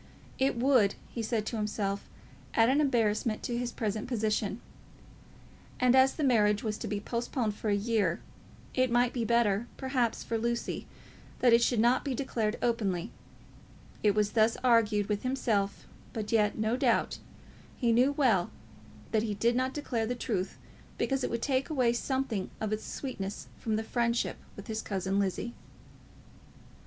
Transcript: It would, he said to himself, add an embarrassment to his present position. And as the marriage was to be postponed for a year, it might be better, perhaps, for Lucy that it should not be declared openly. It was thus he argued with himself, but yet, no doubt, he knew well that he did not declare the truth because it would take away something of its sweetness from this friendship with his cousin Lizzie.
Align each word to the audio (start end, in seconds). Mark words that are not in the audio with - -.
It 0.39 0.57
would, 0.57 0.95
he 1.11 1.21
said 1.21 1.45
to 1.45 1.57
himself, 1.57 2.09
add 2.55 2.69
an 2.69 2.81
embarrassment 2.81 3.43
to 3.43 3.55
his 3.55 3.71
present 3.71 4.07
position. 4.07 4.59
And 5.79 5.95
as 5.95 6.15
the 6.15 6.23
marriage 6.23 6.63
was 6.63 6.79
to 6.79 6.87
be 6.87 6.99
postponed 6.99 7.53
for 7.53 7.69
a 7.69 7.75
year, 7.75 8.19
it 8.73 8.89
might 8.89 9.13
be 9.13 9.23
better, 9.25 9.67
perhaps, 9.77 10.23
for 10.23 10.39
Lucy 10.39 10.87
that 11.37 11.53
it 11.53 11.61
should 11.61 11.79
not 11.79 12.03
be 12.03 12.15
declared 12.15 12.57
openly. 12.63 13.11
It 14.01 14.15
was 14.15 14.31
thus 14.31 14.53
he 14.55 14.59
argued 14.63 15.07
with 15.07 15.21
himself, 15.21 15.85
but 16.13 16.31
yet, 16.31 16.57
no 16.57 16.75
doubt, 16.75 17.19
he 17.77 17.91
knew 17.91 18.11
well 18.13 18.49
that 19.11 19.21
he 19.21 19.35
did 19.35 19.55
not 19.55 19.71
declare 19.71 20.07
the 20.07 20.15
truth 20.15 20.57
because 20.97 21.23
it 21.23 21.29
would 21.29 21.43
take 21.43 21.69
away 21.69 21.93
something 21.93 22.49
of 22.59 22.73
its 22.73 22.83
sweetness 22.85 23.49
from 23.59 23.75
this 23.75 23.85
friendship 23.85 24.37
with 24.55 24.65
his 24.65 24.81
cousin 24.81 25.19
Lizzie. 25.19 25.53